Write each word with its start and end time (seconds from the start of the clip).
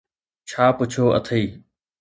ڇا 0.49 0.65
پڇيو 0.77 1.05
اٿئي؟ 1.17 1.45